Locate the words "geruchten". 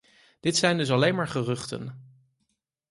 1.27-2.11